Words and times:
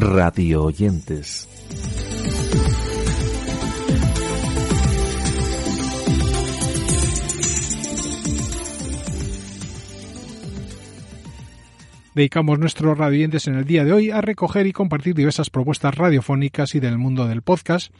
radio 0.00 0.64
oyentes. 0.64 1.46
Dedicamos 12.14 12.58
nuestros 12.58 12.96
radioyentes 12.96 13.46
en 13.46 13.54
el 13.54 13.64
día 13.64 13.84
de 13.84 13.92
hoy 13.92 14.10
a 14.10 14.20
recoger 14.22 14.66
y 14.66 14.72
compartir 14.72 15.14
diversas 15.14 15.50
propuestas 15.50 15.94
radiofónicas 15.94 16.74
y 16.74 16.80
del 16.80 16.98
mundo 16.98 17.28
del 17.28 17.42
podcast, 17.42 17.92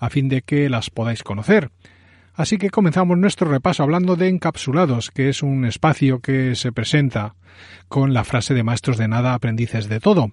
a 0.00 0.10
fin 0.10 0.28
de 0.28 0.42
que 0.42 0.68
las 0.68 0.90
podáis 0.90 1.22
conocer. 1.22 1.70
Así 2.34 2.58
que 2.58 2.70
comenzamos 2.70 3.16
nuestro 3.16 3.48
repaso 3.48 3.84
hablando 3.84 4.16
de 4.16 4.28
Encapsulados, 4.28 5.12
que 5.12 5.28
es 5.28 5.42
un 5.42 5.64
espacio 5.64 6.18
que 6.18 6.56
se 6.56 6.72
presenta 6.72 7.36
con 7.88 8.12
la 8.12 8.24
frase 8.24 8.54
de 8.54 8.64
maestros 8.64 8.98
de 8.98 9.06
nada, 9.06 9.34
aprendices 9.34 9.88
de 9.88 10.00
todo. 10.00 10.32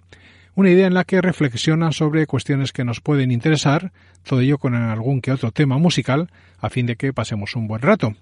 Una 0.54 0.70
idea 0.70 0.88
en 0.88 0.94
la 0.94 1.06
que 1.06 1.22
reflexionan 1.22 1.94
sobre 1.94 2.28
cuestiones 2.28 2.74
que 2.74 2.84
nos 2.84 3.00
pueden 3.00 3.32
interesar, 3.32 3.92
todo 4.24 4.42
ello 4.42 4.58
con 4.58 4.76
algún 4.76 5.22
que 5.22 5.32
otro 5.32 5.52
tema 5.52 5.78
musical, 5.78 6.30
a 6.60 6.70
fin 6.70 6.86
de 6.86 6.98
que 6.98 7.14
pasemos 7.14 7.56
un 7.56 7.68
buen 7.68 7.82
rato. 7.82 8.16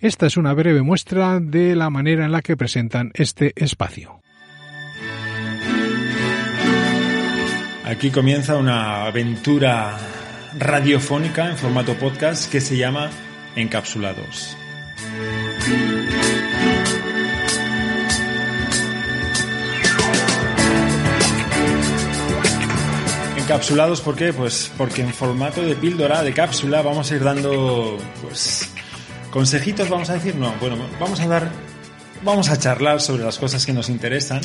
Esta 0.00 0.26
es 0.26 0.36
una 0.36 0.52
breve 0.52 0.82
muestra 0.82 1.40
de 1.40 1.74
la 1.74 1.90
manera 1.90 2.24
en 2.24 2.32
la 2.32 2.42
que 2.42 2.56
presentan 2.56 3.10
este 3.14 3.52
espacio. 3.56 4.20
Aquí 7.84 8.10
comienza 8.10 8.56
una 8.56 9.06
aventura 9.06 9.96
radiofónica 10.58 11.50
en 11.50 11.56
formato 11.56 11.94
podcast 11.94 12.50
que 12.50 12.60
se 12.60 12.76
llama 12.76 13.10
Encapsulados. 13.54 14.56
Encapsulados, 23.46 24.00
¿por 24.00 24.16
qué? 24.16 24.32
Pues 24.32 24.72
porque 24.76 25.02
en 25.02 25.14
formato 25.14 25.62
de 25.62 25.76
píldora, 25.76 26.24
de 26.24 26.32
cápsula, 26.32 26.82
vamos 26.82 27.12
a 27.12 27.14
ir 27.14 27.22
dando, 27.22 27.96
pues, 28.20 28.68
consejitos, 29.30 29.88
vamos 29.88 30.10
a 30.10 30.14
decir, 30.14 30.34
no, 30.34 30.52
bueno, 30.60 30.76
vamos 30.98 31.20
a 31.20 31.28
dar, 31.28 31.52
vamos 32.24 32.50
a 32.50 32.58
charlar 32.58 33.00
sobre 33.00 33.22
las 33.22 33.38
cosas 33.38 33.64
que 33.64 33.72
nos 33.72 33.88
interesan 33.88 34.40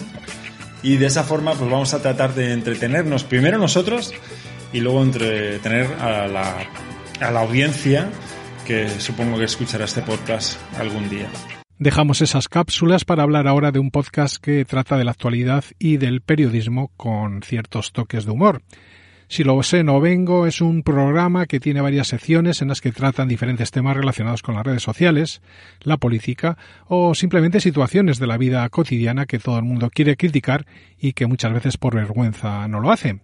y 0.83 0.97
de 0.97 1.07
esa 1.07 1.23
forma 1.23 1.55
pues 1.55 1.71
vamos 1.71 1.95
a 1.95 2.01
tratar 2.03 2.35
de 2.35 2.53
entretenernos 2.53 3.23
primero 3.23 3.57
nosotros 3.57 4.13
y 4.71 4.81
luego 4.81 5.01
entretener 5.01 5.87
a 5.99 6.27
la, 6.27 6.57
a 7.21 7.31
la 7.31 7.39
audiencia 7.39 8.07
que 8.67 8.87
supongo 8.87 9.39
que 9.39 9.45
escuchará 9.45 9.85
este 9.85 10.03
podcast 10.03 10.59
algún 10.77 11.09
día. 11.09 11.27
Dejamos 11.79 12.21
esas 12.21 12.47
cápsulas 12.47 13.03
para 13.03 13.23
hablar 13.23 13.47
ahora 13.47 13.71
de 13.71 13.79
un 13.79 13.89
podcast 13.89 14.37
que 14.37 14.63
trata 14.63 14.95
de 14.95 15.05
la 15.05 15.11
actualidad 15.11 15.63
y 15.79 15.97
del 15.97 16.21
periodismo 16.21 16.91
con 16.97 17.41
ciertos 17.41 17.93
toques 17.93 18.25
de 18.25 18.31
humor. 18.31 18.61
Si 19.31 19.45
lo 19.45 19.63
sé, 19.63 19.85
no 19.85 20.01
vengo. 20.01 20.45
Es 20.45 20.59
un 20.59 20.83
programa 20.83 21.45
que 21.45 21.61
tiene 21.61 21.79
varias 21.79 22.09
secciones 22.09 22.61
en 22.61 22.67
las 22.67 22.81
que 22.81 22.91
tratan 22.91 23.29
diferentes 23.29 23.71
temas 23.71 23.95
relacionados 23.95 24.41
con 24.41 24.55
las 24.55 24.65
redes 24.65 24.83
sociales, 24.83 25.41
la 25.83 25.95
política 25.95 26.57
o 26.89 27.15
simplemente 27.15 27.61
situaciones 27.61 28.19
de 28.19 28.27
la 28.27 28.35
vida 28.35 28.67
cotidiana 28.67 29.25
que 29.25 29.39
todo 29.39 29.57
el 29.57 29.63
mundo 29.63 29.89
quiere 29.89 30.17
criticar 30.17 30.65
y 30.99 31.13
que 31.13 31.27
muchas 31.27 31.53
veces 31.53 31.77
por 31.77 31.95
vergüenza 31.95 32.67
no 32.67 32.81
lo 32.81 32.91
hace 32.91 33.21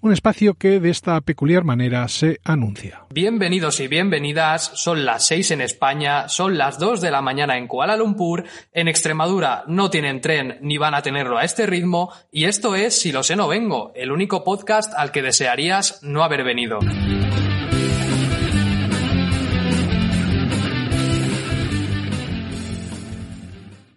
un 0.00 0.12
espacio 0.12 0.54
que 0.54 0.78
de 0.78 0.90
esta 0.90 1.20
peculiar 1.20 1.64
manera 1.64 2.06
se 2.06 2.38
anuncia. 2.44 3.02
Bienvenidos 3.10 3.80
y 3.80 3.88
bienvenidas, 3.88 4.70
son 4.74 5.04
las 5.04 5.26
6 5.26 5.50
en 5.52 5.60
España, 5.60 6.28
son 6.28 6.56
las 6.56 6.78
2 6.78 7.00
de 7.00 7.10
la 7.10 7.20
mañana 7.20 7.58
en 7.58 7.66
Kuala 7.66 7.96
Lumpur, 7.96 8.44
en 8.72 8.86
Extremadura 8.86 9.64
no 9.66 9.90
tienen 9.90 10.20
tren 10.20 10.58
ni 10.60 10.78
van 10.78 10.94
a 10.94 11.02
tenerlo 11.02 11.36
a 11.36 11.44
este 11.44 11.66
ritmo, 11.66 12.12
y 12.30 12.44
esto 12.44 12.76
es 12.76 13.00
Si 13.00 13.10
lo 13.10 13.24
sé 13.24 13.34
no 13.34 13.48
vengo, 13.48 13.92
el 13.96 14.12
único 14.12 14.44
podcast 14.44 14.94
al 14.94 15.10
que 15.10 15.22
desearías 15.22 16.00
no 16.02 16.22
haber 16.22 16.44
venido. 16.44 16.78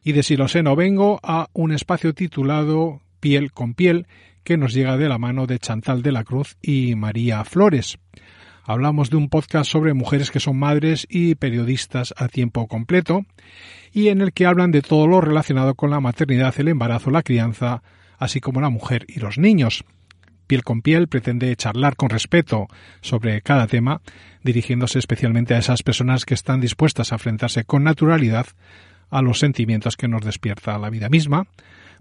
Y 0.03 0.13
de 0.13 0.23
Si 0.23 0.35
lo 0.35 0.47
sé 0.47 0.63
no 0.63 0.75
vengo 0.75 1.19
a 1.21 1.47
un 1.53 1.71
espacio 1.71 2.15
titulado 2.15 3.01
Piel 3.19 3.51
con 3.51 3.75
piel, 3.75 4.07
que 4.43 4.57
nos 4.57 4.73
llega 4.73 4.97
de 4.97 5.09
la 5.09 5.17
mano 5.17 5.47
de 5.47 5.59
Chantal 5.59 6.01
de 6.01 6.11
la 6.11 6.23
Cruz 6.23 6.57
y 6.61 6.95
María 6.95 7.43
Flores. 7.43 7.97
Hablamos 8.63 9.09
de 9.09 9.17
un 9.17 9.29
podcast 9.29 9.71
sobre 9.71 9.93
mujeres 9.93 10.31
que 10.31 10.39
son 10.39 10.57
madres 10.57 11.07
y 11.09 11.35
periodistas 11.35 12.13
a 12.17 12.27
tiempo 12.27 12.67
completo 12.67 13.25
y 13.91 14.09
en 14.09 14.21
el 14.21 14.33
que 14.33 14.45
hablan 14.45 14.71
de 14.71 14.81
todo 14.81 15.07
lo 15.07 15.19
relacionado 15.19 15.75
con 15.75 15.89
la 15.89 15.99
maternidad, 15.99 16.53
el 16.57 16.67
embarazo, 16.67 17.11
la 17.11 17.23
crianza, 17.23 17.81
así 18.17 18.39
como 18.39 18.61
la 18.61 18.69
mujer 18.69 19.05
y 19.07 19.19
los 19.19 19.37
niños. 19.37 19.83
Piel 20.47 20.63
con 20.63 20.81
piel 20.81 21.07
pretende 21.07 21.55
charlar 21.55 21.95
con 21.95 22.09
respeto 22.09 22.67
sobre 23.01 23.41
cada 23.41 23.67
tema, 23.67 24.01
dirigiéndose 24.43 24.99
especialmente 24.99 25.55
a 25.55 25.59
esas 25.59 25.81
personas 25.81 26.25
que 26.25 26.33
están 26.33 26.61
dispuestas 26.61 27.11
a 27.11 27.15
enfrentarse 27.15 27.63
con 27.63 27.83
naturalidad 27.83 28.47
a 29.09 29.21
los 29.21 29.39
sentimientos 29.39 29.97
que 29.97 30.07
nos 30.07 30.23
despierta 30.23 30.77
la 30.77 30.89
vida 30.89 31.09
misma, 31.09 31.47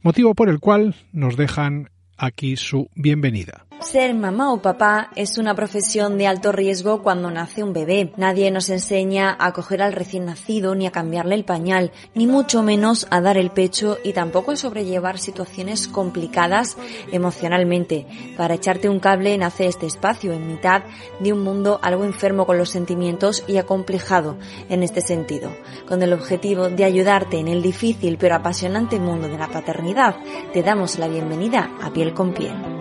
motivo 0.02 0.34
por 0.34 0.48
el 0.48 0.60
cual 0.60 0.94
nos 1.12 1.36
dejan 1.36 1.90
aquí 2.20 2.56
su 2.56 2.90
bienvenida. 2.94 3.69
Ser 3.80 4.12
mamá 4.12 4.52
o 4.52 4.60
papá 4.60 5.08
es 5.16 5.38
una 5.38 5.54
profesión 5.54 6.18
de 6.18 6.26
alto 6.26 6.52
riesgo 6.52 7.02
cuando 7.02 7.30
nace 7.30 7.62
un 7.62 7.72
bebé. 7.72 8.12
Nadie 8.18 8.50
nos 8.50 8.68
enseña 8.68 9.34
a 9.40 9.52
coger 9.52 9.80
al 9.80 9.94
recién 9.94 10.26
nacido 10.26 10.74
ni 10.74 10.86
a 10.86 10.90
cambiarle 10.90 11.34
el 11.34 11.46
pañal, 11.46 11.90
ni 12.14 12.26
mucho 12.26 12.62
menos 12.62 13.06
a 13.10 13.22
dar 13.22 13.38
el 13.38 13.50
pecho 13.50 13.96
y 14.04 14.12
tampoco 14.12 14.52
a 14.52 14.56
sobrellevar 14.56 15.18
situaciones 15.18 15.88
complicadas 15.88 16.76
emocionalmente. 17.10 18.06
Para 18.36 18.54
echarte 18.54 18.90
un 18.90 19.00
cable 19.00 19.36
nace 19.38 19.66
este 19.66 19.86
espacio 19.86 20.34
en 20.34 20.46
mitad 20.46 20.82
de 21.18 21.32
un 21.32 21.42
mundo 21.42 21.80
algo 21.82 22.04
enfermo 22.04 22.44
con 22.44 22.58
los 22.58 22.68
sentimientos 22.68 23.44
y 23.48 23.56
acomplejado 23.56 24.36
en 24.68 24.82
este 24.82 25.00
sentido, 25.00 25.56
con 25.88 26.02
el 26.02 26.12
objetivo 26.12 26.68
de 26.68 26.84
ayudarte 26.84 27.38
en 27.38 27.48
el 27.48 27.62
difícil 27.62 28.18
pero 28.18 28.36
apasionante 28.36 29.00
mundo 29.00 29.26
de 29.26 29.38
la 29.38 29.48
paternidad. 29.48 30.16
Te 30.52 30.62
damos 30.62 30.98
la 30.98 31.08
bienvenida 31.08 31.70
a 31.80 31.90
Piel 31.90 32.12
con 32.12 32.34
Piel. 32.34 32.79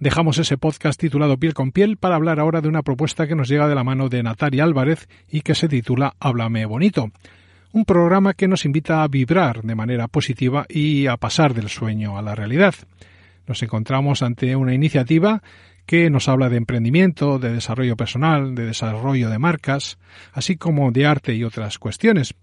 Dejamos 0.00 0.38
ese 0.38 0.58
podcast 0.58 1.00
titulado 1.00 1.38
Piel 1.38 1.54
con 1.54 1.70
Piel 1.70 1.96
para 1.96 2.16
hablar 2.16 2.40
ahora 2.40 2.60
de 2.60 2.68
una 2.68 2.82
propuesta 2.82 3.28
que 3.28 3.36
nos 3.36 3.48
llega 3.48 3.68
de 3.68 3.76
la 3.76 3.84
mano 3.84 4.08
de 4.08 4.24
Natalia 4.24 4.64
Álvarez 4.64 5.08
y 5.30 5.42
que 5.42 5.54
se 5.54 5.68
titula 5.68 6.16
Háblame 6.18 6.66
Bonito. 6.66 7.12
Un 7.72 7.84
programa 7.84 8.34
que 8.34 8.48
nos 8.48 8.64
invita 8.64 9.04
a 9.04 9.08
vibrar 9.08 9.62
de 9.62 9.76
manera 9.76 10.08
positiva 10.08 10.66
y 10.68 11.06
a 11.06 11.16
pasar 11.16 11.54
del 11.54 11.68
sueño 11.68 12.18
a 12.18 12.22
la 12.22 12.34
realidad. 12.34 12.74
Nos 13.46 13.62
encontramos 13.62 14.22
ante 14.22 14.56
una 14.56 14.74
iniciativa 14.74 15.42
que 15.86 16.10
nos 16.10 16.28
habla 16.28 16.48
de 16.48 16.56
emprendimiento, 16.56 17.38
de 17.38 17.52
desarrollo 17.52 17.96
personal, 17.96 18.56
de 18.56 18.66
desarrollo 18.66 19.30
de 19.30 19.38
marcas, 19.38 19.98
así 20.32 20.56
como 20.56 20.90
de 20.90 21.06
arte 21.06 21.34
y 21.34 21.44
otras 21.44 21.78
cuestiones. 21.78 22.34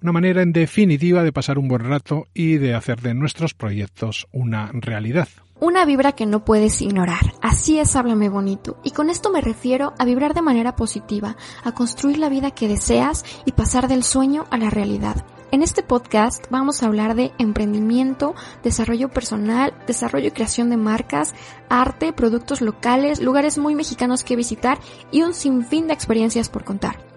Una 0.00 0.12
manera 0.12 0.40
en 0.40 0.52
definitiva 0.52 1.22
de 1.22 1.32
pasar 1.32 1.58
un 1.58 1.68
buen 1.68 1.84
rato 1.84 2.26
y 2.32 2.56
de 2.56 2.74
hacer 2.74 3.02
de 3.02 3.12
nuestros 3.12 3.52
proyectos 3.52 4.28
una 4.32 4.70
realidad. 4.72 5.28
Una 5.58 5.86
vibra 5.86 6.12
que 6.12 6.26
no 6.26 6.44
puedes 6.44 6.82
ignorar. 6.82 7.32
Así 7.40 7.78
es, 7.78 7.96
háblame 7.96 8.28
bonito. 8.28 8.76
Y 8.84 8.90
con 8.90 9.08
esto 9.08 9.30
me 9.30 9.40
refiero 9.40 9.94
a 9.98 10.04
vibrar 10.04 10.34
de 10.34 10.42
manera 10.42 10.76
positiva, 10.76 11.36
a 11.64 11.72
construir 11.72 12.18
la 12.18 12.28
vida 12.28 12.50
que 12.50 12.68
deseas 12.68 13.24
y 13.46 13.52
pasar 13.52 13.88
del 13.88 14.04
sueño 14.04 14.44
a 14.50 14.58
la 14.58 14.68
realidad. 14.68 15.24
En 15.52 15.62
este 15.62 15.82
podcast 15.82 16.44
vamos 16.50 16.82
a 16.82 16.86
hablar 16.86 17.14
de 17.14 17.32
emprendimiento, 17.38 18.34
desarrollo 18.62 19.08
personal, 19.08 19.72
desarrollo 19.86 20.28
y 20.28 20.32
creación 20.32 20.68
de 20.68 20.76
marcas, 20.76 21.34
arte, 21.70 22.12
productos 22.12 22.60
locales, 22.60 23.22
lugares 23.22 23.56
muy 23.56 23.74
mexicanos 23.74 24.24
que 24.24 24.36
visitar 24.36 24.78
y 25.10 25.22
un 25.22 25.32
sinfín 25.32 25.86
de 25.86 25.94
experiencias 25.94 26.50
por 26.50 26.64
contar. 26.64 27.15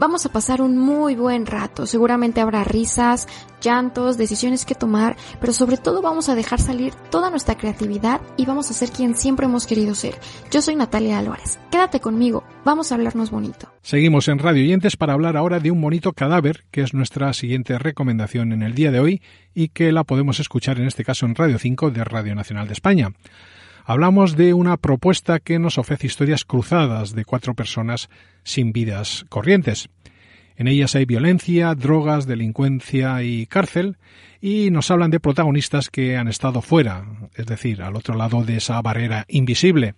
Vamos 0.00 0.24
a 0.24 0.32
pasar 0.32 0.62
un 0.62 0.78
muy 0.78 1.14
buen 1.14 1.44
rato, 1.44 1.84
seguramente 1.84 2.40
habrá 2.40 2.64
risas, 2.64 3.28
llantos, 3.60 4.16
decisiones 4.16 4.64
que 4.64 4.74
tomar, 4.74 5.14
pero 5.42 5.52
sobre 5.52 5.76
todo 5.76 6.00
vamos 6.00 6.30
a 6.30 6.34
dejar 6.34 6.58
salir 6.58 6.94
toda 7.10 7.28
nuestra 7.28 7.58
creatividad 7.58 8.22
y 8.38 8.46
vamos 8.46 8.70
a 8.70 8.72
ser 8.72 8.88
quien 8.88 9.14
siempre 9.14 9.44
hemos 9.44 9.66
querido 9.66 9.94
ser. 9.94 10.14
Yo 10.50 10.62
soy 10.62 10.74
Natalia 10.74 11.18
Álvarez. 11.18 11.58
Quédate 11.70 12.00
conmigo, 12.00 12.44
vamos 12.64 12.90
a 12.90 12.94
hablarnos 12.94 13.30
bonito. 13.30 13.70
Seguimos 13.82 14.26
en 14.28 14.38
Radio 14.38 14.62
Oyentes 14.62 14.96
para 14.96 15.12
hablar 15.12 15.36
ahora 15.36 15.60
de 15.60 15.70
un 15.70 15.82
bonito 15.82 16.14
cadáver, 16.14 16.64
que 16.70 16.80
es 16.80 16.94
nuestra 16.94 17.34
siguiente 17.34 17.78
recomendación 17.78 18.54
en 18.54 18.62
el 18.62 18.74
día 18.74 18.92
de 18.92 19.00
hoy 19.00 19.20
y 19.54 19.68
que 19.68 19.92
la 19.92 20.04
podemos 20.04 20.40
escuchar 20.40 20.80
en 20.80 20.86
este 20.86 21.04
caso 21.04 21.26
en 21.26 21.34
Radio 21.34 21.58
5 21.58 21.90
de 21.90 22.04
Radio 22.04 22.34
Nacional 22.34 22.68
de 22.68 22.72
España. 22.72 23.12
Hablamos 23.84 24.36
de 24.36 24.54
una 24.54 24.76
propuesta 24.76 25.40
que 25.40 25.58
nos 25.58 25.78
ofrece 25.78 26.06
historias 26.06 26.44
cruzadas 26.44 27.14
de 27.14 27.24
cuatro 27.24 27.54
personas 27.54 28.08
sin 28.42 28.72
vidas 28.72 29.24
corrientes. 29.28 29.88
En 30.56 30.68
ellas 30.68 30.94
hay 30.94 31.06
violencia, 31.06 31.74
drogas, 31.74 32.26
delincuencia 32.26 33.22
y 33.22 33.46
cárcel, 33.46 33.96
y 34.40 34.70
nos 34.70 34.90
hablan 34.90 35.10
de 35.10 35.20
protagonistas 35.20 35.88
que 35.88 36.16
han 36.16 36.28
estado 36.28 36.60
fuera, 36.60 37.06
es 37.34 37.46
decir, 37.46 37.82
al 37.82 37.96
otro 37.96 38.14
lado 38.14 38.44
de 38.44 38.58
esa 38.58 38.80
barrera 38.82 39.24
invisible. 39.28 39.94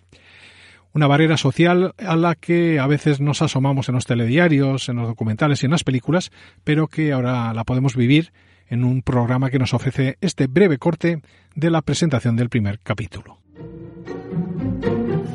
Una 0.93 1.07
barrera 1.07 1.37
social 1.37 1.93
a 1.97 2.15
la 2.15 2.35
que 2.35 2.79
a 2.79 2.87
veces 2.87 3.19
nos 3.19 3.41
asomamos 3.41 3.89
en 3.89 3.95
los 3.95 4.05
telediarios, 4.05 4.87
en 4.89 4.97
los 4.97 5.07
documentales 5.07 5.63
y 5.63 5.65
en 5.65 5.71
las 5.71 5.83
películas, 5.83 6.31
pero 6.63 6.87
que 6.87 7.11
ahora 7.11 7.53
la 7.53 7.63
podemos 7.63 7.95
vivir 7.95 8.31
en 8.69 8.83
un 8.83 9.01
programa 9.01 9.49
que 9.49 9.59
nos 9.59 9.73
ofrece 9.73 10.17
este 10.21 10.47
breve 10.47 10.77
corte 10.77 11.21
de 11.55 11.69
la 11.69 11.81
presentación 11.81 12.35
del 12.35 12.49
primer 12.49 12.79
capítulo. 12.79 13.42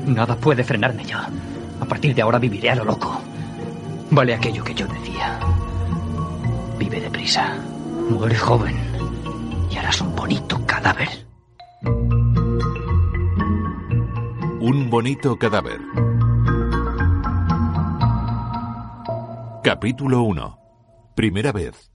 Nada 0.09 0.37
puede 0.37 0.65
frenarme 0.65 1.05
ya. 1.05 1.29
A 1.81 1.85
partir 1.85 2.15
de 2.15 2.23
ahora 2.23 2.39
viviré 2.39 2.71
a 2.71 2.77
lo 2.77 2.85
loco. 2.85 3.21
Vale 4.11 4.35
aquello 4.35 4.65
que 4.65 4.75
yo 4.75 4.87
decía. 4.87 5.39
Vive 6.79 7.01
deprisa. 7.01 7.57
Muere 8.09 8.37
joven. 8.37 8.75
Y 9.71 9.77
harás 9.77 10.01
un 10.01 10.17
bonito 10.17 10.59
cadáver. 10.67 11.09
Un 14.61 14.89
bonito 14.89 15.39
cadáver. 15.39 15.79
Capítulo 19.63 20.23
1. 20.23 20.59
Primera 21.15 21.53
vez. 21.53 21.91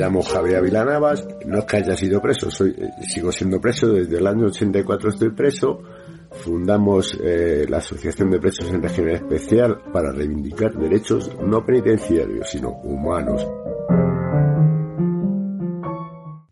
Llamo 0.00 0.22
Javier 0.22 0.56
Ávila 0.56 0.84
Navas, 0.84 1.28
no 1.44 1.58
es 1.58 1.64
que 1.66 1.76
haya 1.76 1.94
sido 1.94 2.22
preso, 2.22 2.50
soy, 2.50 2.70
eh, 2.70 2.90
sigo 3.02 3.30
siendo 3.30 3.60
preso, 3.60 3.88
desde 3.88 4.16
el 4.16 4.26
año 4.26 4.46
84 4.46 5.10
estoy 5.10 5.30
preso, 5.30 5.82
fundamos 6.30 7.18
eh, 7.22 7.66
la 7.68 7.78
Asociación 7.78 8.30
de 8.30 8.40
Presos 8.40 8.70
en 8.70 8.82
Régimen 8.82 9.16
Especial 9.16 9.82
para 9.92 10.10
reivindicar 10.10 10.72
derechos 10.72 11.30
no 11.44 11.64
penitenciarios, 11.64 12.48
sino 12.48 12.70
humanos. 12.70 13.46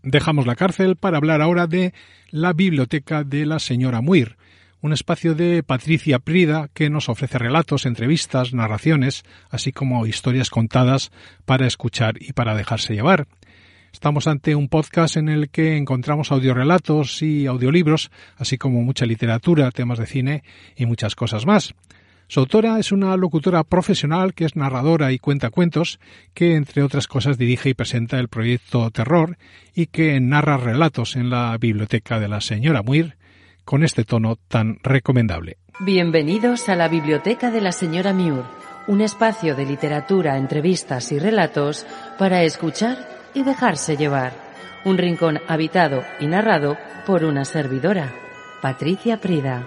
Dejamos 0.02 0.46
la 0.46 0.54
cárcel 0.54 0.96
para 0.96 1.16
hablar 1.16 1.40
ahora 1.40 1.66
de 1.66 1.94
la 2.30 2.52
biblioteca 2.52 3.24
de 3.24 3.46
la 3.46 3.58
señora 3.58 4.00
Muir, 4.00 4.37
un 4.80 4.92
espacio 4.92 5.34
de 5.34 5.62
Patricia 5.62 6.18
Prida 6.18 6.68
que 6.72 6.90
nos 6.90 7.08
ofrece 7.08 7.38
relatos, 7.38 7.86
entrevistas, 7.86 8.54
narraciones, 8.54 9.24
así 9.50 9.72
como 9.72 10.06
historias 10.06 10.50
contadas 10.50 11.10
para 11.44 11.66
escuchar 11.66 12.14
y 12.20 12.32
para 12.32 12.54
dejarse 12.54 12.94
llevar. 12.94 13.26
Estamos 13.92 14.26
ante 14.26 14.54
un 14.54 14.68
podcast 14.68 15.16
en 15.16 15.28
el 15.28 15.48
que 15.50 15.76
encontramos 15.76 16.30
audiorelatos 16.30 17.22
y 17.22 17.46
audiolibros, 17.46 18.10
así 18.36 18.58
como 18.58 18.82
mucha 18.82 19.06
literatura, 19.06 19.70
temas 19.72 19.98
de 19.98 20.06
cine 20.06 20.42
y 20.76 20.86
muchas 20.86 21.16
cosas 21.16 21.46
más. 21.46 21.74
Su 22.28 22.40
autora 22.40 22.78
es 22.78 22.92
una 22.92 23.16
locutora 23.16 23.64
profesional 23.64 24.34
que 24.34 24.44
es 24.44 24.54
narradora 24.54 25.12
y 25.12 25.18
cuenta 25.18 25.48
cuentos, 25.50 25.98
que 26.34 26.54
entre 26.54 26.82
otras 26.82 27.08
cosas 27.08 27.38
dirige 27.38 27.70
y 27.70 27.74
presenta 27.74 28.20
el 28.20 28.28
proyecto 28.28 28.90
Terror 28.90 29.38
y 29.74 29.86
que 29.86 30.20
narra 30.20 30.58
relatos 30.58 31.16
en 31.16 31.30
la 31.30 31.56
biblioteca 31.58 32.20
de 32.20 32.28
la 32.28 32.42
señora 32.42 32.82
Muir 32.82 33.17
con 33.68 33.84
este 33.84 34.04
tono 34.04 34.36
tan 34.36 34.78
recomendable. 34.82 35.58
Bienvenidos 35.80 36.70
a 36.70 36.74
la 36.74 36.88
biblioteca 36.88 37.50
de 37.50 37.60
la 37.60 37.70
señora 37.70 38.14
Muir, 38.14 38.44
un 38.86 39.02
espacio 39.02 39.54
de 39.54 39.66
literatura, 39.66 40.38
entrevistas 40.38 41.12
y 41.12 41.18
relatos 41.18 41.84
para 42.18 42.44
escuchar 42.44 42.96
y 43.34 43.42
dejarse 43.42 43.98
llevar. 43.98 44.32
Un 44.86 44.96
rincón 44.96 45.40
habitado 45.48 46.02
y 46.18 46.28
narrado 46.28 46.78
por 47.04 47.24
una 47.24 47.44
servidora, 47.44 48.14
Patricia 48.62 49.20
Prida. 49.20 49.66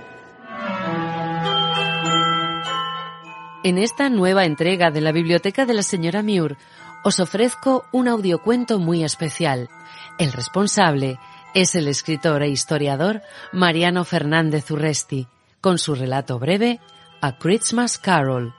En 3.63 3.77
esta 3.77 4.09
nueva 4.09 4.45
entrega 4.45 4.89
de 4.89 5.01
la 5.01 5.11
Biblioteca 5.11 5.67
de 5.67 5.75
la 5.75 5.83
Señora 5.83 6.23
Muir 6.23 6.57
os 7.03 7.19
ofrezco 7.19 7.85
un 7.91 8.07
audiocuento 8.07 8.79
muy 8.79 9.03
especial. 9.03 9.69
El 10.17 10.31
responsable 10.33 11.19
es 11.53 11.75
el 11.75 11.87
escritor 11.87 12.43
e 12.43 12.49
historiador 12.49 13.21
Mariano 13.51 14.05
Fernández 14.05 14.71
Urresti, 14.71 15.27
con 15.59 15.77
su 15.77 15.95
relato 15.95 16.39
breve 16.39 16.79
A 17.21 17.37
Christmas 17.37 17.97
Carol. 17.97 18.53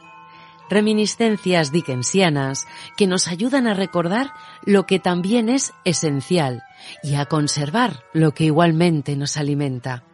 Reminiscencias 0.69 1.71
dickensianas 1.71 2.67
que 2.97 3.06
nos 3.06 3.29
ayudan 3.29 3.67
a 3.67 3.75
recordar 3.75 4.33
lo 4.65 4.87
que 4.87 4.99
también 4.99 5.49
es 5.49 5.73
esencial 5.85 6.62
y 7.03 7.15
a 7.17 7.27
conservar 7.27 8.05
lo 8.12 8.33
que 8.33 8.44
igualmente 8.44 9.17
nos 9.17 9.37
alimenta. 9.37 10.05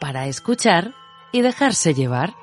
Para 0.00 0.26
escuchar 0.26 0.94
y 1.32 1.42
dejarse 1.42 1.94
llevar. 1.94 2.34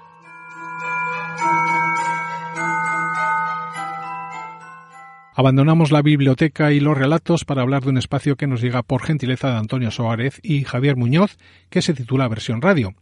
Abandonamos 5.40 5.92
la 5.92 6.02
biblioteca 6.02 6.72
y 6.72 6.80
los 6.80 6.98
relatos 6.98 7.46
para 7.46 7.62
hablar 7.62 7.84
de 7.84 7.92
un 7.92 8.00
espacio 8.00 8.38
que 8.38 8.48
nos 8.48 8.60
llega 8.60 8.82
por 8.82 9.04
gentileza 9.04 9.52
de 9.52 9.58
Antonio 9.58 9.92
Soárez 9.92 10.40
y 10.42 10.64
Javier 10.64 10.96
Muñoz, 10.96 11.38
que 11.70 11.84
se 11.84 11.94
titula 11.94 12.28
Versión 12.28 12.60
Radio. 12.60 12.96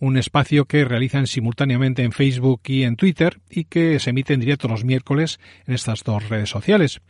Un 0.00 0.16
espacio 0.16 0.64
que 0.64 0.84
realizan 0.84 1.28
simultáneamente 1.28 2.02
en 2.02 2.10
Facebook 2.10 2.62
y 2.66 2.82
en 2.82 2.96
Twitter 2.96 3.38
y 3.48 3.66
que 3.66 4.00
se 4.00 4.10
emite 4.10 4.34
en 4.34 4.40
directo 4.40 4.66
los 4.66 4.84
miércoles 4.84 5.38
en 5.64 5.74
estas 5.74 6.02
dos 6.02 6.28
redes 6.28 6.50
sociales. 6.50 7.02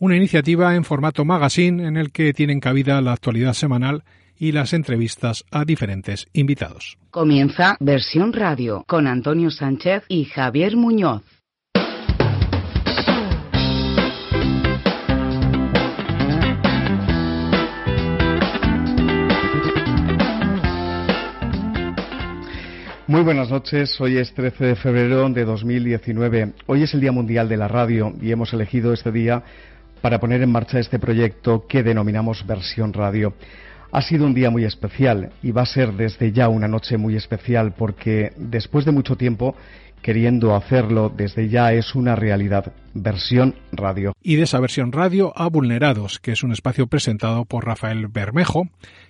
Una 0.00 0.16
iniciativa 0.16 0.74
en 0.74 0.82
formato 0.82 1.24
magazine 1.24 1.86
en 1.86 1.96
el 1.96 2.10
que 2.10 2.32
tienen 2.32 2.58
cabida 2.58 3.00
la 3.02 3.12
actualidad 3.12 3.52
semanal 3.52 4.02
y 4.36 4.50
las 4.50 4.72
entrevistas 4.72 5.44
a 5.52 5.64
diferentes 5.64 6.26
invitados. 6.32 6.98
Comienza 7.12 7.76
Versión 7.78 8.32
Radio 8.32 8.82
con 8.88 9.06
Antonio 9.06 9.52
Sánchez 9.52 10.02
y 10.08 10.24
Javier 10.24 10.76
Muñoz. 10.76 11.22
Muy 23.22 23.34
buenas 23.34 23.50
noches, 23.50 24.00
hoy 24.00 24.16
es 24.18 24.34
13 24.34 24.64
de 24.64 24.74
febrero 24.74 25.28
de 25.28 25.44
2019. 25.44 26.54
Hoy 26.66 26.82
es 26.82 26.92
el 26.92 27.00
Día 27.00 27.12
Mundial 27.12 27.48
de 27.48 27.56
la 27.56 27.68
Radio 27.68 28.12
y 28.20 28.32
hemos 28.32 28.52
elegido 28.52 28.92
este 28.92 29.12
día 29.12 29.44
para 30.00 30.18
poner 30.18 30.42
en 30.42 30.50
marcha 30.50 30.80
este 30.80 30.98
proyecto 30.98 31.64
que 31.68 31.84
denominamos 31.84 32.44
Versión 32.44 32.92
Radio. 32.92 33.34
Ha 33.92 34.02
sido 34.02 34.26
un 34.26 34.34
día 34.34 34.50
muy 34.50 34.64
especial 34.64 35.30
y 35.40 35.52
va 35.52 35.62
a 35.62 35.66
ser 35.66 35.92
desde 35.92 36.32
ya 36.32 36.48
una 36.48 36.66
noche 36.66 36.96
muy 36.96 37.14
especial 37.14 37.74
porque 37.78 38.32
después 38.36 38.84
de 38.84 38.90
mucho 38.90 39.14
tiempo 39.14 39.54
queriendo 40.02 40.54
hacerlo 40.54 41.12
desde 41.14 41.48
ya 41.48 41.72
es 41.72 41.94
una 41.94 42.16
realidad. 42.16 42.72
Versión 42.92 43.54
radio. 43.70 44.12
Y 44.22 44.36
de 44.36 44.42
esa 44.42 44.60
versión 44.60 44.92
radio 44.92 45.32
a 45.34 45.48
Vulnerados, 45.48 46.18
que 46.18 46.32
es 46.32 46.42
un 46.42 46.52
espacio 46.52 46.86
presentado 46.88 47.44
por 47.46 47.64
Rafael 47.64 48.08
Bermejo, 48.08 48.68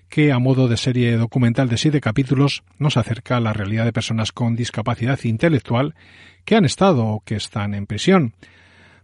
que 0.08 0.30
a 0.30 0.38
modo 0.38 0.68
de 0.68 0.76
serie 0.76 1.16
documental 1.16 1.68
de 1.68 1.78
siete 1.78 2.00
capítulos 2.00 2.62
nos 2.78 2.96
acerca 2.96 3.38
a 3.38 3.40
la 3.40 3.52
realidad 3.52 3.84
de 3.84 3.92
personas 3.92 4.30
con 4.30 4.54
discapacidad 4.54 5.18
intelectual 5.24 5.94
que 6.44 6.54
han 6.54 6.64
estado 6.64 7.06
o 7.06 7.20
que 7.24 7.34
están 7.34 7.74
en 7.74 7.86
prisión. 7.86 8.34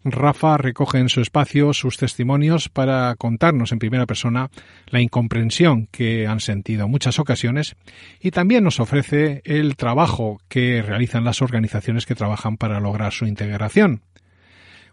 Rafa 0.05 0.57
recoge 0.57 0.99
en 0.99 1.09
su 1.09 1.21
espacio 1.21 1.73
sus 1.73 1.97
testimonios 1.97 2.69
para 2.69 3.15
contarnos 3.17 3.73
en 3.73 3.79
primera 3.79 4.07
persona 4.07 4.51
la 4.87 5.01
incomprensión 5.01 5.87
que 5.91 6.27
han 6.27 6.41
sentido 6.41 6.85
en 6.85 6.91
muchas 6.91 7.19
ocasiones 7.19 7.77
y 8.21 8.31
también 8.31 8.65
nos 8.65 8.81
ofrece 8.81 9.43
el 9.45 9.77
trabajo 9.77 10.41
que 10.49 10.83
realizan 10.83 11.25
las 11.25 11.43
organizaciones 11.43 12.07
que 12.07 12.15
trabajan 12.15 12.57
para 12.57 12.81
lograr 12.81 13.13
su 13.13 13.27
integración. 13.27 14.03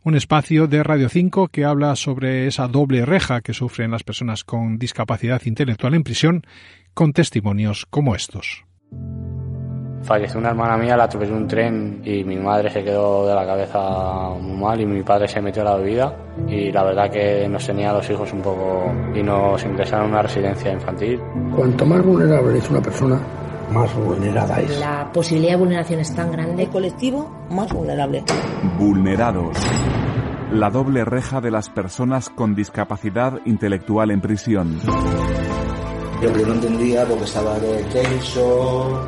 Un 0.04 0.16
espacio 0.16 0.68
de 0.68 0.84
Radio 0.84 1.10
5 1.10 1.48
que 1.48 1.66
habla 1.66 1.96
sobre 1.96 2.48
esa 2.48 2.68
doble 2.68 3.06
reja 3.06 3.42
que 3.42 3.54
sufren 3.54 3.92
las 3.92 4.04
personas 4.04 4.44
con 4.44 4.78
discapacidad 4.78 5.42
intelectual 5.46 5.96
en 5.96 6.04
prisión 6.04 6.44
con 6.94 7.12
testimonios 7.12 7.88
como 7.90 8.16
estos. 8.16 8.66
Falleció 10.06 10.40
una 10.40 10.50
hermana 10.50 10.78
mía, 10.78 10.96
la 10.96 11.06
atropelló 11.06 11.36
un 11.36 11.48
tren 11.48 12.02
y 12.06 12.24
mi 12.24 12.36
madre 12.38 12.70
se 12.70 12.84
quedó 12.84 13.28
de 13.28 13.34
la 13.34 13.44
cabeza 13.44 13.80
muy 14.40 14.56
mal 14.56 14.80
y 14.80 14.86
mi 14.86 15.02
padre 15.02 15.28
se 15.28 15.42
metió 15.42 15.64
a 15.64 15.66
la 15.66 15.78
bebida 15.78 16.16
y 16.48 16.72
la 16.72 16.84
verdad 16.84 17.10
que 17.10 17.48
nos 17.50 17.66
tenía 17.66 17.90
a 17.90 17.94
los 17.94 18.08
hijos 18.08 18.32
un 18.32 18.42
poco 18.42 18.92
y 19.16 19.24
nos 19.24 19.64
ingresaron 19.64 20.06
a 20.06 20.10
una 20.10 20.22
residencia 20.22 20.72
infantil. 20.72 21.20
Cuanto 21.56 21.88
más 21.88 22.06
vulnerable 22.06 22.60
es 22.60 22.70
una 22.70 22.82
persona, 22.84 23.20
más 23.72 23.96
vulnerada 23.96 24.60
es. 24.60 24.80
La 24.80 25.10
posibilidad 25.12 25.54
de 25.54 25.58
vulneración 25.58 26.00
es 26.00 26.14
tan 26.14 26.32
grande. 26.32 26.64
El 26.64 26.70
colectivo 26.70 27.48
más 27.50 27.74
vulnerable. 27.74 28.24
Vulnerados. 28.78 29.58
La 30.52 30.70
doble 30.70 31.04
reja 31.04 31.42
de 31.42 31.50
las 31.50 31.70
personas 31.70 32.30
con 32.30 32.54
discapacidad 32.54 33.40
intelectual 33.46 34.12
en 34.12 34.22
prisión. 34.22 34.80
Yo 36.22 36.32
que 36.32 36.46
no 36.46 36.54
entendía 36.54 37.06
porque 37.06 37.24
estaba 37.24 37.60
de 37.60 37.84
tenso, 37.86 39.08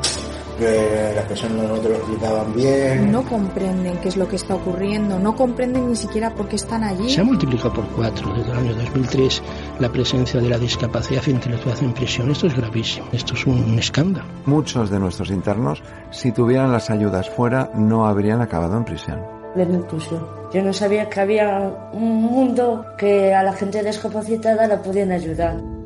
que 0.58 1.14
las 1.16 1.26
personas 1.26 1.70
no 1.70 1.76
te 1.76 1.90
lo 1.90 1.96
explicaban 1.96 2.54
bien. 2.54 3.12
No 3.12 3.24
comprenden 3.24 3.98
qué 3.98 4.10
es 4.10 4.18
lo 4.18 4.28
que 4.28 4.36
está 4.36 4.56
ocurriendo, 4.56 5.20
no 5.20 5.36
comprenden 5.36 5.90
ni 5.90 5.96
siquiera 5.96 6.34
por 6.34 6.48
qué 6.48 6.56
están 6.56 6.84
allí. 6.84 7.10
Se 7.10 7.22
ha 7.22 7.24
multiplicado 7.24 7.74
por 7.74 7.88
cuatro 7.90 8.34
desde 8.34 8.52
el 8.52 8.58
año 8.58 8.76
2003 8.76 9.44
la 9.80 9.90
presencia 9.90 10.40
de 10.40 10.50
la 10.50 10.58
discapacidad 10.58 11.26
intelectual 11.28 11.78
en 11.82 11.94
prisión. 11.94 12.32
Esto 12.32 12.48
es 12.48 12.56
gravísimo, 12.56 13.08
esto 13.12 13.34
es 13.34 13.46
un 13.46 13.78
escándalo. 13.78 14.28
Muchos 14.46 14.90
de 14.90 15.00
nuestros 15.00 15.30
internos, 15.30 15.82
si 16.12 16.32
tuvieran 16.32 16.72
las 16.72 16.90
ayudas 16.90 17.30
fuera, 17.30 17.72
no 17.76 18.08
habrían 18.08 18.42
acabado 18.42 18.78
en 18.78 18.86
prisión. 18.86 19.22
De 19.56 19.66
la 19.66 19.74
inclusión. 19.74 20.26
Yo 20.54 20.62
no 20.62 20.72
sabía 20.72 21.10
que 21.10 21.20
había 21.20 21.90
un 21.92 22.22
mundo 22.22 22.86
que 22.98 23.34
a 23.34 23.44
la 23.44 23.54
gente 23.54 23.84
discapacitada 23.84 24.68
la 24.68 24.82
podían 24.82 25.12
ayudar. 25.12 25.77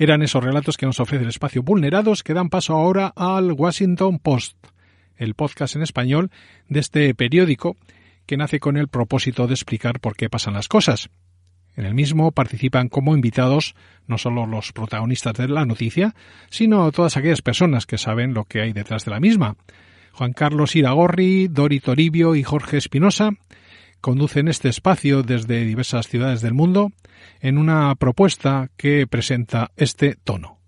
Eran 0.00 0.22
esos 0.22 0.44
relatos 0.44 0.76
que 0.76 0.86
nos 0.86 1.00
ofrece 1.00 1.24
el 1.24 1.28
espacio 1.28 1.64
Vulnerados 1.64 2.22
que 2.22 2.32
dan 2.32 2.50
paso 2.50 2.74
ahora 2.74 3.12
al 3.16 3.50
Washington 3.50 4.20
Post. 4.20 4.56
el 5.16 5.34
podcast 5.34 5.74
en 5.74 5.82
español 5.82 6.30
de 6.68 6.78
este 6.78 7.12
periódico 7.16 7.76
que 8.24 8.36
nace 8.36 8.60
con 8.60 8.76
el 8.76 8.86
propósito 8.86 9.48
de 9.48 9.54
explicar 9.54 9.98
por 9.98 10.14
qué 10.14 10.30
pasan 10.30 10.54
las 10.54 10.68
cosas. 10.68 11.10
En 11.74 11.84
el 11.84 11.94
mismo 11.94 12.30
participan 12.30 12.88
como 12.88 13.16
invitados 13.16 13.74
no 14.06 14.18
solo 14.18 14.46
los 14.46 14.72
protagonistas 14.72 15.34
de 15.34 15.48
la 15.48 15.66
noticia, 15.66 16.14
sino 16.48 16.92
todas 16.92 17.16
aquellas 17.16 17.42
personas 17.42 17.84
que 17.84 17.98
saben 17.98 18.34
lo 18.34 18.44
que 18.44 18.60
hay 18.60 18.72
detrás 18.72 19.04
de 19.04 19.10
la 19.10 19.18
misma. 19.18 19.56
Juan 20.12 20.32
Carlos 20.32 20.76
Iragorri, 20.76 21.48
Dori 21.48 21.80
Toribio 21.80 22.36
y 22.36 22.44
Jorge 22.44 22.76
Espinosa 22.76 23.30
conducen 24.00 24.48
este 24.48 24.68
espacio 24.68 25.22
desde 25.22 25.64
diversas 25.64 26.08
ciudades 26.08 26.40
del 26.40 26.54
mundo 26.54 26.92
en 27.40 27.58
una 27.58 27.94
propuesta 27.94 28.70
que 28.76 29.06
presenta 29.06 29.70
este 29.76 30.16
tono. 30.22 30.58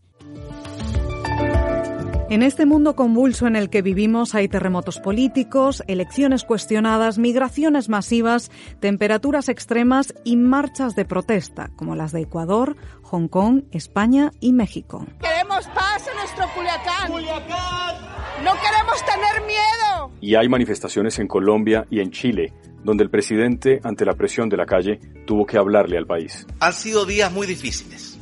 En 2.30 2.44
este 2.44 2.64
mundo 2.64 2.94
convulso 2.94 3.48
en 3.48 3.56
el 3.56 3.70
que 3.70 3.82
vivimos 3.82 4.36
hay 4.36 4.46
terremotos 4.46 5.00
políticos, 5.00 5.82
elecciones 5.88 6.44
cuestionadas, 6.44 7.18
migraciones 7.18 7.88
masivas, 7.88 8.52
temperaturas 8.78 9.48
extremas 9.48 10.14
y 10.22 10.36
marchas 10.36 10.94
de 10.94 11.04
protesta, 11.04 11.70
como 11.74 11.96
las 11.96 12.12
de 12.12 12.20
Ecuador, 12.20 12.76
Hong 13.02 13.26
Kong, 13.26 13.64
España 13.72 14.30
y 14.38 14.52
México. 14.52 15.04
Queremos 15.20 15.66
paz 15.74 16.06
en 16.06 16.16
nuestro 16.18 16.46
Culiacán. 16.54 17.10
¡Culiacán! 17.10 17.96
No 18.44 18.52
queremos 18.52 19.04
tener 19.04 19.44
miedo. 19.44 19.99
Y 20.20 20.34
hay 20.34 20.48
manifestaciones 20.48 21.18
en 21.18 21.26
Colombia 21.26 21.86
y 21.90 22.00
en 22.00 22.10
Chile, 22.10 22.52
donde 22.84 23.04
el 23.04 23.10
presidente, 23.10 23.80
ante 23.82 24.04
la 24.04 24.14
presión 24.14 24.48
de 24.48 24.56
la 24.56 24.66
calle, 24.66 25.00
tuvo 25.26 25.46
que 25.46 25.58
hablarle 25.58 25.96
al 25.98 26.06
país. 26.06 26.46
Han 26.60 26.72
sido 26.72 27.06
días 27.06 27.32
muy 27.32 27.46
difíciles. 27.46 28.18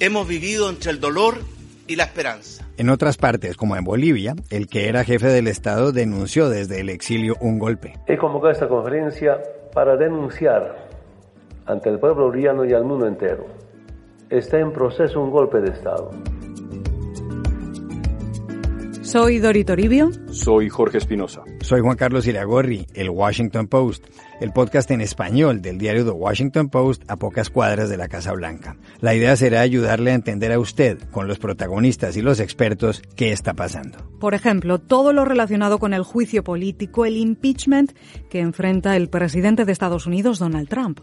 Hemos 0.00 0.28
vivido 0.28 0.68
entre 0.68 0.90
el 0.90 1.00
dolor 1.00 1.36
y 1.86 1.96
la 1.96 2.04
esperanza. 2.04 2.66
En 2.76 2.90
otras 2.90 3.16
partes, 3.16 3.56
como 3.56 3.76
en 3.76 3.84
Bolivia, 3.84 4.34
el 4.50 4.66
que 4.66 4.88
era 4.88 5.04
jefe 5.04 5.28
del 5.28 5.46
Estado 5.48 5.92
denunció 5.92 6.50
desde 6.50 6.80
el 6.80 6.90
exilio 6.90 7.36
un 7.40 7.58
golpe. 7.58 7.94
He 8.06 8.18
convocado 8.18 8.52
esta 8.52 8.68
conferencia 8.68 9.38
para 9.72 9.96
denunciar 9.96 10.88
ante 11.64 11.88
el 11.88 11.98
pueblo 11.98 12.26
boliviano 12.26 12.64
y 12.64 12.72
al 12.72 12.84
mundo 12.84 13.06
entero. 13.06 13.46
Está 14.28 14.58
en 14.58 14.72
proceso 14.72 15.20
un 15.20 15.30
golpe 15.30 15.60
de 15.60 15.70
Estado. 15.70 16.10
Soy 19.06 19.38
Dori 19.38 19.62
Toribio. 19.62 20.10
Soy 20.32 20.68
Jorge 20.68 20.98
Espinosa. 20.98 21.44
Soy 21.60 21.80
Juan 21.80 21.96
Carlos 21.96 22.26
Iragorri, 22.26 22.88
el 22.92 23.08
Washington 23.10 23.68
Post, 23.68 24.04
el 24.40 24.52
podcast 24.52 24.90
en 24.90 25.00
español 25.00 25.62
del 25.62 25.78
diario 25.78 26.04
The 26.04 26.10
Washington 26.10 26.68
Post 26.68 27.04
a 27.08 27.16
pocas 27.16 27.50
cuadras 27.50 27.88
de 27.88 27.96
la 27.96 28.08
Casa 28.08 28.32
Blanca. 28.32 28.76
La 29.00 29.14
idea 29.14 29.36
será 29.36 29.60
ayudarle 29.60 30.10
a 30.10 30.14
entender 30.14 30.52
a 30.52 30.58
usted, 30.58 30.98
con 31.10 31.26
los 31.28 31.38
protagonistas 31.38 32.16
y 32.16 32.22
los 32.22 32.40
expertos, 32.40 33.02
qué 33.16 33.32
está 33.32 33.54
pasando. 33.54 33.98
Por 34.20 34.34
ejemplo, 34.34 34.78
todo 34.78 35.12
lo 35.12 35.24
relacionado 35.24 35.78
con 35.78 35.94
el 35.94 36.02
juicio 36.02 36.42
político, 36.42 37.04
el 37.04 37.16
impeachment 37.16 37.92
que 38.30 38.40
enfrenta 38.40 38.96
el 38.96 39.08
presidente 39.08 39.64
de 39.64 39.72
Estados 39.72 40.06
Unidos, 40.06 40.38
Donald 40.38 40.68
Trump. 40.68 41.00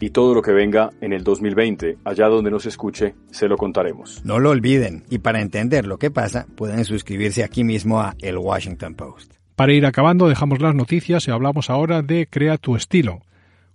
Y 0.00 0.10
todo 0.10 0.34
lo 0.34 0.42
que 0.42 0.52
venga 0.52 0.90
en 1.00 1.12
el 1.12 1.22
2020, 1.24 1.98
allá 2.04 2.26
donde 2.26 2.50
nos 2.50 2.66
escuche, 2.66 3.14
se 3.30 3.48
lo 3.48 3.56
contaremos. 3.56 4.24
No 4.24 4.38
lo 4.38 4.50
olviden, 4.50 5.04
y 5.10 5.18
para 5.18 5.40
entender 5.40 5.86
lo 5.86 5.98
que 5.98 6.10
pasa, 6.10 6.46
pueden 6.56 6.84
suscribirse 6.84 7.44
aquí 7.44 7.64
mismo 7.64 8.00
a 8.00 8.14
El 8.20 8.38
Washington 8.40 8.94
Post. 8.94 9.34
Para 9.56 9.72
ir 9.72 9.84
acabando, 9.84 10.28
dejamos 10.28 10.60
las 10.60 10.74
noticias 10.74 11.28
y 11.28 11.30
hablamos 11.30 11.68
ahora 11.68 12.02
de 12.02 12.26
Crea 12.26 12.56
tu 12.56 12.76
estilo, 12.76 13.20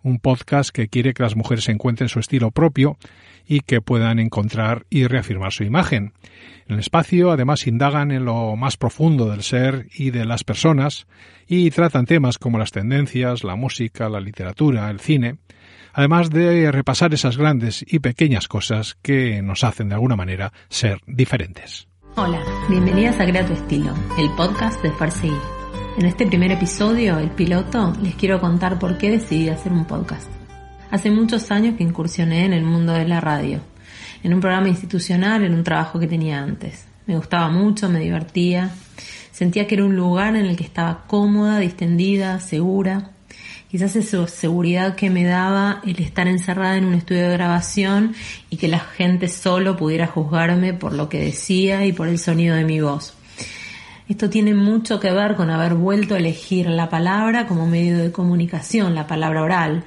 un 0.01 0.19
podcast 0.19 0.71
que 0.71 0.87
quiere 0.87 1.13
que 1.13 1.23
las 1.23 1.35
mujeres 1.35 1.69
encuentren 1.69 2.09
su 2.09 2.19
estilo 2.19 2.51
propio 2.51 2.97
y 3.47 3.59
que 3.61 3.81
puedan 3.81 4.19
encontrar 4.19 4.85
y 4.89 5.07
reafirmar 5.07 5.51
su 5.51 5.63
imagen. 5.63 6.13
En 6.67 6.73
el 6.73 6.79
espacio, 6.79 7.31
además, 7.31 7.67
indagan 7.67 8.11
en 8.11 8.25
lo 8.25 8.55
más 8.55 8.77
profundo 8.77 9.29
del 9.29 9.43
ser 9.43 9.87
y 9.95 10.09
de 10.09 10.25
las 10.25 10.43
personas 10.43 11.07
y 11.47 11.69
tratan 11.69 12.05
temas 12.05 12.37
como 12.37 12.57
las 12.57 12.71
tendencias, 12.71 13.43
la 13.43 13.55
música, 13.55 14.09
la 14.09 14.19
literatura, 14.19 14.89
el 14.89 14.99
cine, 14.99 15.37
además 15.93 16.29
de 16.29 16.71
repasar 16.71 17.13
esas 17.13 17.37
grandes 17.37 17.85
y 17.87 17.99
pequeñas 17.99 18.47
cosas 18.47 18.97
que 19.01 19.41
nos 19.41 19.63
hacen 19.63 19.89
de 19.89 19.95
alguna 19.95 20.15
manera 20.15 20.51
ser 20.69 20.99
diferentes. 21.05 21.87
Hola, 22.17 22.41
bienvenidas 22.69 23.19
a 23.19 23.25
Crea 23.25 23.45
tu 23.45 23.51
Estilo, 23.51 23.93
el 24.17 24.31
podcast 24.37 24.81
de 24.81 24.89
Farsi. 24.89 25.33
En 25.97 26.05
este 26.05 26.25
primer 26.25 26.49
episodio, 26.49 27.19
el 27.19 27.29
piloto, 27.29 27.91
les 28.01 28.15
quiero 28.15 28.39
contar 28.39 28.79
por 28.79 28.97
qué 28.97 29.11
decidí 29.11 29.49
hacer 29.49 29.73
un 29.73 29.83
podcast. 29.83 30.29
Hace 30.91 31.11
muchos 31.11 31.51
años 31.51 31.75
que 31.75 31.83
incursioné 31.83 32.45
en 32.45 32.53
el 32.53 32.63
mundo 32.63 32.93
de 32.93 33.05
la 33.05 33.19
radio, 33.19 33.59
en 34.23 34.33
un 34.33 34.39
programa 34.39 34.69
institucional, 34.69 35.43
en 35.43 35.55
un 35.55 35.65
trabajo 35.65 35.99
que 35.99 36.07
tenía 36.07 36.41
antes. 36.41 36.87
Me 37.05 37.17
gustaba 37.17 37.49
mucho, 37.49 37.89
me 37.89 37.99
divertía, 37.99 38.71
sentía 39.31 39.67
que 39.67 39.75
era 39.75 39.83
un 39.83 39.97
lugar 39.97 40.37
en 40.37 40.45
el 40.45 40.55
que 40.55 40.63
estaba 40.63 41.03
cómoda, 41.07 41.59
distendida, 41.59 42.39
segura. 42.39 43.11
Quizás 43.75 43.97
esa 43.97 44.25
seguridad 44.29 44.95
que 44.95 45.09
me 45.09 45.25
daba 45.25 45.81
el 45.85 45.99
estar 45.99 46.29
encerrada 46.29 46.77
en 46.77 46.85
un 46.85 46.93
estudio 46.93 47.23
de 47.23 47.33
grabación 47.33 48.15
y 48.49 48.55
que 48.55 48.69
la 48.69 48.79
gente 48.79 49.27
solo 49.27 49.75
pudiera 49.75 50.07
juzgarme 50.07 50.73
por 50.73 50.93
lo 50.93 51.09
que 51.09 51.19
decía 51.19 51.85
y 51.85 51.91
por 51.91 52.07
el 52.07 52.17
sonido 52.17 52.55
de 52.55 52.63
mi 52.63 52.79
voz. 52.79 53.15
Esto 54.07 54.29
tiene 54.29 54.53
mucho 54.53 55.01
que 55.01 55.11
ver 55.11 55.35
con 55.35 55.49
haber 55.49 55.73
vuelto 55.73 56.15
a 56.15 56.19
elegir 56.19 56.69
la 56.69 56.87
palabra 56.87 57.47
como 57.47 57.67
medio 57.67 57.97
de 57.97 58.13
comunicación, 58.13 58.95
la 58.95 59.07
palabra 59.07 59.43
oral, 59.43 59.83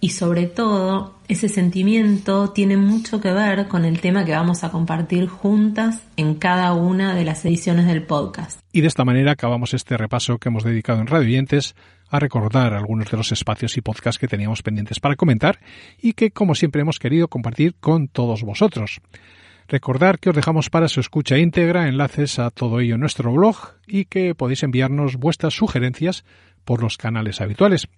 y 0.00 0.08
sobre 0.08 0.46
todo, 0.46 1.14
ese 1.28 1.48
sentimiento 1.50 2.50
tiene 2.50 2.78
mucho 2.78 3.20
que 3.20 3.30
ver 3.30 3.68
con 3.68 3.84
el 3.84 4.00
tema 4.00 4.24
que 4.24 4.32
vamos 4.32 4.64
a 4.64 4.70
compartir 4.70 5.28
juntas 5.28 6.02
en 6.16 6.34
cada 6.34 6.72
una 6.72 7.14
de 7.14 7.24
las 7.24 7.44
ediciones 7.44 7.86
del 7.86 8.02
podcast. 8.02 8.58
Y 8.72 8.80
de 8.80 8.88
esta 8.88 9.04
manera 9.04 9.32
acabamos 9.32 9.74
este 9.74 9.98
repaso 9.98 10.38
que 10.38 10.48
hemos 10.48 10.64
dedicado 10.64 11.00
en 11.00 11.06
Radio 11.06 11.38
a 12.10 12.18
recordar 12.18 12.74
algunos 12.74 13.10
de 13.10 13.16
los 13.16 13.32
espacios 13.32 13.76
y 13.76 13.80
podcasts 13.80 14.18
que 14.18 14.28
teníamos 14.28 14.62
pendientes 14.62 15.00
para 15.00 15.16
comentar 15.16 15.60
y 15.98 16.12
que, 16.12 16.30
como 16.30 16.54
siempre, 16.54 16.82
hemos 16.82 16.98
querido 16.98 17.28
compartir 17.28 17.76
con 17.80 18.08
todos 18.08 18.42
vosotros. 18.42 19.00
Recordar 19.68 20.18
que 20.18 20.30
os 20.30 20.36
dejamos 20.36 20.68
para 20.68 20.88
su 20.88 20.98
escucha 20.98 21.38
íntegra 21.38 21.86
enlaces 21.86 22.40
a 22.40 22.50
todo 22.50 22.80
ello 22.80 22.96
en 22.96 23.00
nuestro 23.00 23.32
blog 23.32 23.56
y 23.86 24.06
que 24.06 24.34
podéis 24.34 24.64
enviarnos 24.64 25.16
vuestras 25.16 25.54
sugerencias 25.54 26.24
por 26.64 26.82
los 26.82 26.98
canales 26.98 27.40
habituales. 27.40 27.88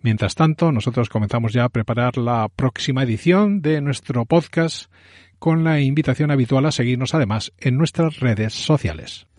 Mientras 0.00 0.34
tanto, 0.34 0.72
nosotros 0.72 1.10
comenzamos 1.10 1.52
ya 1.52 1.64
a 1.64 1.68
preparar 1.68 2.16
la 2.16 2.48
próxima 2.48 3.02
edición 3.02 3.60
de 3.60 3.82
nuestro 3.82 4.24
podcast 4.24 4.90
con 5.38 5.62
la 5.62 5.80
invitación 5.80 6.30
habitual 6.30 6.64
a 6.64 6.72
seguirnos 6.72 7.14
además 7.14 7.52
en 7.58 7.76
nuestras 7.76 8.20
redes 8.20 8.54
sociales. 8.54 9.29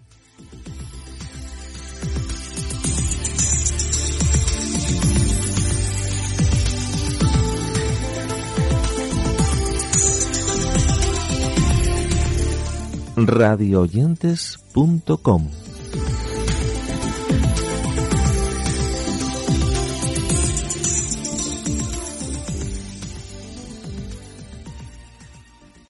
radioyentes.com 13.28 15.71